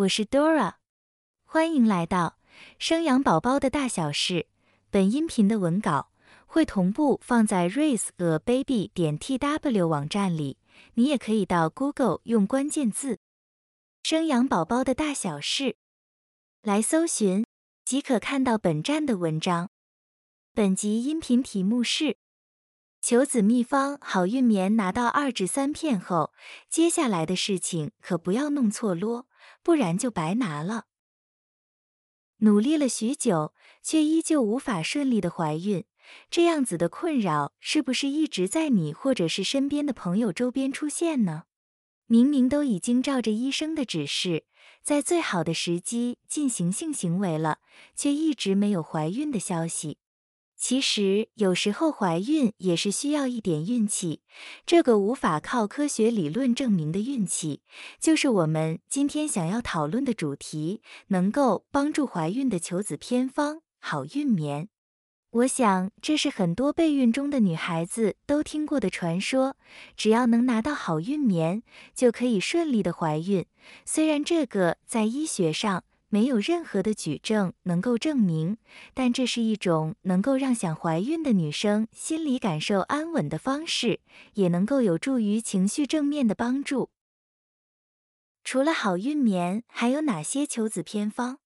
[0.00, 0.76] 我是 Dora，
[1.44, 2.38] 欢迎来到
[2.78, 4.46] 生养宝宝的大小事。
[4.88, 6.10] 本音频的文稿
[6.46, 10.56] 会同步放在 raiseababy 点 tw 网站里，
[10.94, 13.18] 你也可以到 Google 用关键字
[14.02, 15.76] “生养宝宝的大小事”
[16.62, 17.44] 来搜寻，
[17.84, 19.68] 即可看到本站的文章。
[20.54, 22.16] 本集音频题目是
[23.02, 26.32] 求子秘方好运棉拿到二至三片后，
[26.70, 29.26] 接下来的事情可不要弄错啰。
[29.62, 30.86] 不然就白拿了。
[32.38, 35.84] 努力了许久，却依旧无法顺利的怀孕，
[36.30, 41.44] 这样子的困扰是不是一直在你或者是身边的朋友周边出现呢？
[42.06, 44.46] 明明都已经照着医生的指示，
[44.82, 47.58] 在最好的时机进行性行为了，
[47.94, 49.98] 却一直没有怀孕的消息。
[50.60, 54.20] 其实有时候怀孕也是需要一点运气，
[54.66, 57.62] 这个无法靠科学理论证明的运气，
[57.98, 64.68] 就是我们今天想要讨论的主题——能够帮助怀孕的求子偏方——好运棉。
[65.30, 69.54] 我想这是很多备孕中的女孩子都听过的传说，
[69.96, 71.62] 只要能拿到好运棉，
[71.94, 73.46] 就可以顺利的怀孕。
[73.86, 78.58] 虽然这个在医学上，没有任何的举证能够证明，
[78.92, 84.00] 但这是一种能够让想怀孕的女生心里感受安稳的方式，
[84.34, 86.90] 也能够有助于情绪正面的帮助。
[88.42, 91.38] 除了好运棉，还有哪些求子偏方？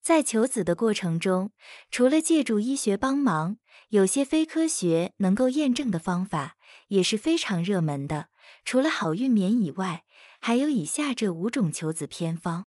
[0.00, 1.50] 在求子的过程中，
[1.90, 3.58] 除了借助医学帮忙，
[3.88, 8.28] 有些非科学能够验证的方法也是非常热门的。
[8.64, 10.04] 除了好运棉以外，
[10.40, 12.67] 还有以下这五种求子偏方。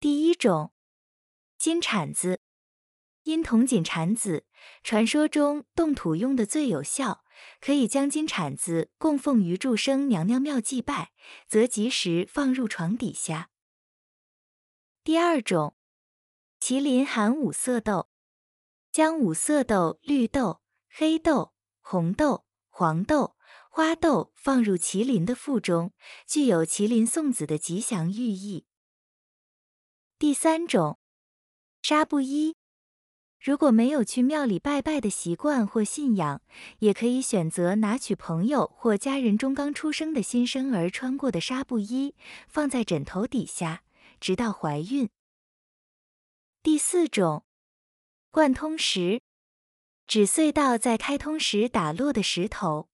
[0.00, 0.72] 第一种
[1.58, 2.40] 金铲子，
[3.24, 4.46] 因铜紧铲子，
[4.84, 7.24] 传说中动土用的最有效，
[7.60, 11.10] 可以将金铲子供奉于祝生娘娘庙祭拜，
[11.48, 13.50] 则及时放入床底下。
[15.02, 15.74] 第二种
[16.60, 18.08] 麒麟含五色豆，
[18.92, 23.36] 将五色豆、绿豆、黑豆、红豆、黄豆、
[23.68, 25.92] 花豆放入麒麟的腹中，
[26.24, 28.67] 具有麒麟送子的吉祥寓意。
[30.20, 30.98] 第三种，
[31.80, 32.56] 纱布衣。
[33.40, 36.42] 如果没有去庙里拜拜的习惯或信仰，
[36.80, 42.16] 也可以选择拿取朋友或家人中刚出生的新生儿穿过的纱布衣，
[42.48, 43.84] 放在枕头底下，
[44.18, 45.08] 直到怀孕。
[46.64, 47.44] 第四种，
[48.32, 49.22] 贯通石，
[50.08, 52.88] 指隧道在开通时打落的石头。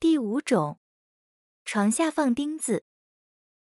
[0.00, 0.80] 第五种，
[1.64, 2.82] 床下放钉子。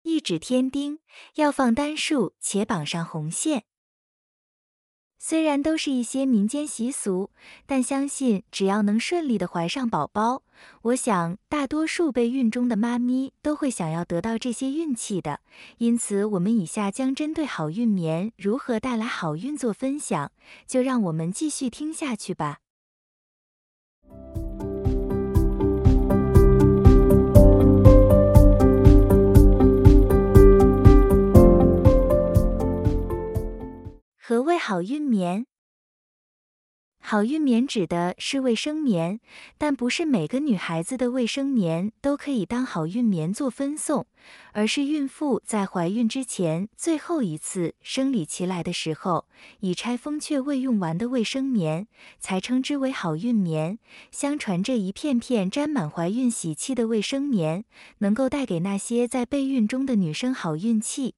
[0.04, 1.00] 一指天钉
[1.36, 3.64] 要放单数，且绑上红线。
[5.18, 7.32] 虽然都是一些民间习俗，
[7.66, 10.44] 但相信只要能顺利的怀上宝宝，
[10.82, 15.40] 我想大多数备孕中的妈咪都会想要得到这些运气的。
[15.78, 20.34] 因此，我们以下将针对好运棉如何带来好运做分享，
[20.68, 22.63] 就让我们继续听下去吧。
[34.26, 35.46] 何谓好运棉？
[37.02, 39.20] 好运棉指的是卫生棉，
[39.58, 44.08] 但不是每个女孩子的卫生棉都可以当好运棉做分送，
[44.54, 49.28] 而是孕妇在怀孕之前最后一次生理期来的时候，
[49.60, 51.86] 已拆封却未用完的卫生棉，
[52.18, 53.78] 才称之为好运棉。
[54.10, 57.66] 相传这一片片沾满怀孕喜气的卫生棉，
[57.98, 61.16] 能够带给那些在备孕中的女生好运气。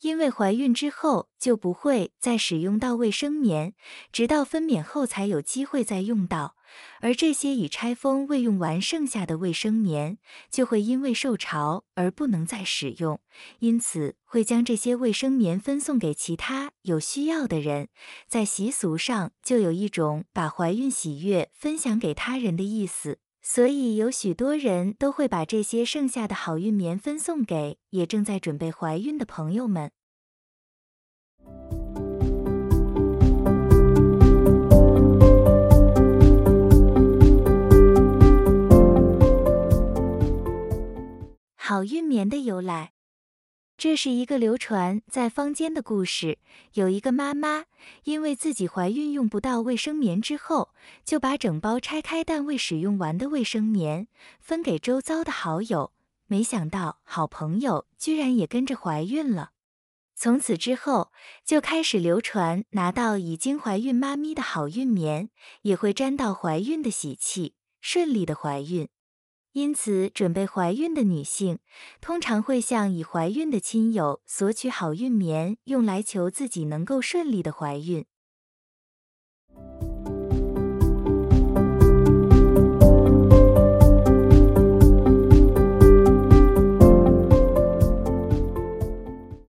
[0.00, 3.74] 因为怀孕之后就不会再使用到卫生棉，
[4.12, 6.56] 直到分娩后才有机会再用到。
[7.00, 10.18] 而这些已拆封未用完剩下的卫生棉，
[10.50, 13.20] 就会因为受潮而不能再使用，
[13.60, 17.88] 因此会将这些卫生棉分送给其他有需要的人。
[18.26, 23.18] 在习俗上，就有一种把怀孕喜悦分享给他人的意思。
[23.46, 29.90] 所以有许多人都会把这些剩下的好运棉分送给也正在准备怀孕的朋友们。
[41.54, 42.92] 好运棉的由来。
[43.76, 46.38] 这是一个流传在坊间的故事。
[46.74, 47.64] 有一个妈妈，
[48.04, 50.70] 因为自己怀孕用不到卫生棉之后，
[51.04, 54.06] 就把整包拆开但未使用完的卫生棉
[54.40, 55.92] 分给周遭的好友。
[56.26, 59.50] 没想到，好朋友居然也跟着怀孕了。
[60.16, 61.10] 从此之后，
[61.44, 65.28] 就开始流传拿到已经怀孕妈咪的好运棉，
[65.62, 68.88] 也会沾到怀孕的喜气，顺利的怀孕。
[69.54, 71.60] 因此，准备怀孕的女性
[72.00, 78.04] 通常会向已怀孕的亲友索取好运棉，用来求自己能够顺利的怀孕。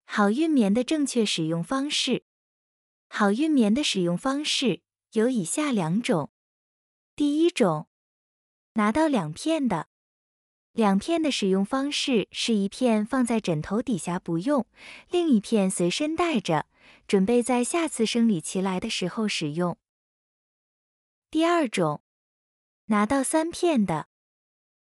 [0.06, 2.24] 好运棉的正确使用方式。
[3.10, 4.82] 好运棉的使用方式
[5.14, 6.30] 有以下两种。
[7.16, 7.88] 第一种。
[8.78, 9.88] 拿到两片的，
[10.72, 14.68] 两片的使用方式是一片放在枕头底下不用，
[15.10, 16.68] 另一片随身带着，
[17.08, 19.80] 准备在下次生理期来的时候使用。
[21.32, 22.04] 第二种，
[22.86, 24.10] 拿到三片的，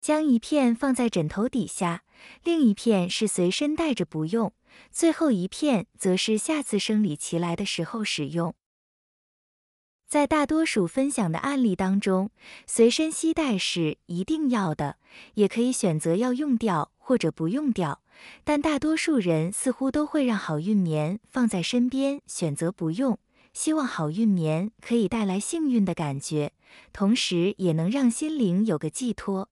[0.01, 2.03] 将一片放在枕头底下，
[2.43, 4.51] 另一片是随身带着不用，
[4.89, 8.55] 最后一片则是下次生理期来的时候使用。
[10.15, 12.29] 在大多数分享的案例当中，
[12.65, 14.95] 随身携带是一定要的，
[15.33, 17.99] 也可以选择要用掉或者不用掉。
[18.45, 23.19] 但大多数人似乎都会让好运棉放在身边，选择不用，
[23.51, 26.53] 希望好运棉可以带来幸运的感觉，
[26.93, 29.49] 同时也能让心灵有个寄托。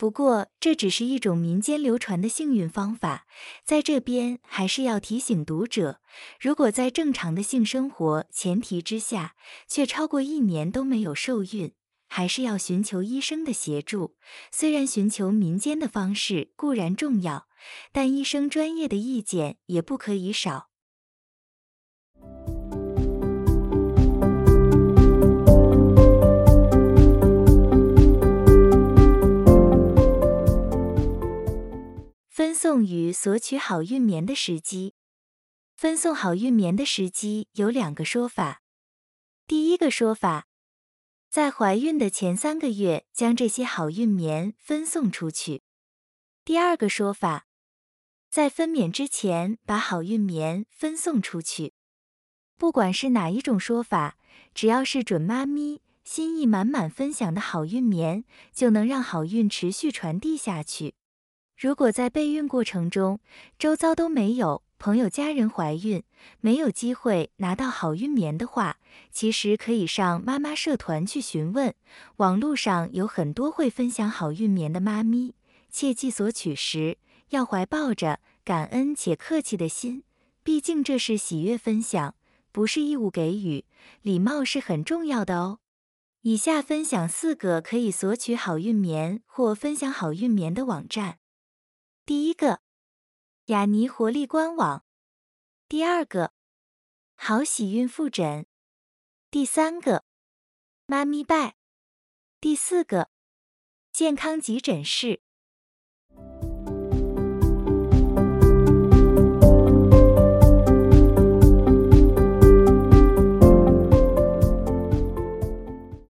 [0.00, 3.26] 不过，这只是一种民间流传的幸运方法，
[3.66, 6.00] 在这边还是要提醒读者，
[6.40, 9.34] 如果在正常的性生活前提之下，
[9.68, 11.74] 却超过一年都没有受孕，
[12.08, 14.16] 还是要寻求医生的协助。
[14.50, 17.46] 虽然寻求民间的方式固然重要，
[17.92, 20.69] 但医生专业的意见也不可以少。
[32.40, 34.94] 分送与索取好运棉的时机，
[35.76, 38.62] 分送好运棉的时机有两个说法。
[39.46, 40.48] 第一个说法，
[41.28, 45.60] 在怀孕的前三个月将这些好运棉分送出去。
[46.42, 47.46] 第二个说法，
[48.30, 51.74] 在分娩之前把好运棉分送出去。
[52.56, 54.16] 不管是哪一种说法，
[54.54, 60.94] 只要是准妈咪心意满满分享的好运棉，就能让好运持续传递下去。
[61.60, 63.20] 如果在备孕过程中，
[63.58, 66.02] 周遭都没有朋友、家人怀孕，
[66.40, 68.78] 没有机会拿到好运棉的话，
[69.12, 71.74] 其实可以上妈妈社团去询问，
[72.16, 75.34] 网络上有很多会分享好运棉的妈咪。
[75.70, 76.96] 切记索取时
[77.28, 80.02] 要怀抱着感恩且客气的心，
[80.42, 82.14] 毕竟这是喜悦分享，
[82.50, 83.66] 不是义务给予，
[84.00, 85.58] 礼貌是很重要的哦。
[86.22, 91.18] 以下分享四个可以索取好运棉或分享好运棉的网站。
[92.10, 92.60] 第一个，
[93.44, 94.82] 雅尼活力官网；
[95.68, 96.32] 第二个，
[97.14, 98.46] 好喜孕妇枕；
[99.30, 100.04] 第三个，
[100.86, 101.52] 妈咪拜；
[102.40, 103.10] 第四个，
[103.92, 105.22] 健康急诊室。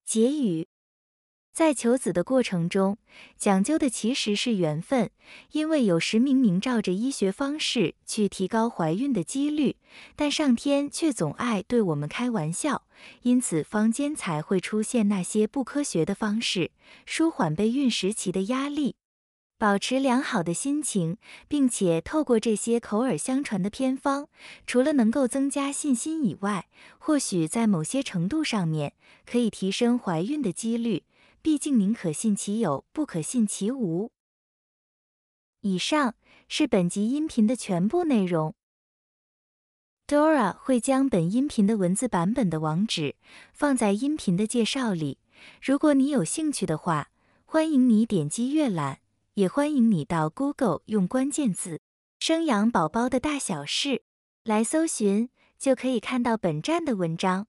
[0.06, 0.71] 结语。
[1.52, 2.96] 在求子的过程中，
[3.36, 5.10] 讲究的其实是缘分，
[5.50, 9.76] 因为有时明明照着医学方式去提高怀孕的几率，
[10.16, 12.84] 但上天却总爱对我们开玩笑，
[13.22, 16.70] 因此坊间才会出现那些不科学的方式，
[17.04, 18.96] 舒缓备孕时期的压力。
[19.58, 24.26] 保持良好的心情，并且透过这些口耳相传的偏方，
[24.66, 26.66] 除了能够增加信心以外，
[26.98, 28.94] 或许在某些程度上面
[29.24, 31.04] 可以提升怀孕的几率。
[31.42, 34.12] 毕竟宁可信其有，不可信其无。
[35.62, 36.14] 以上
[36.48, 38.54] 是本集音频的全部内容。
[40.06, 43.16] Dora 会将本音频的文字版本的网址
[43.52, 45.18] 放在音频的介绍里，
[45.60, 47.10] 如果你有兴趣的话，
[47.44, 49.00] 欢迎你点击阅览，
[49.34, 51.80] 也欢迎你到 Google 用关键字
[52.20, 54.04] “生养宝宝的大小事”
[54.44, 57.48] 来搜寻，就可以看到本站的文章。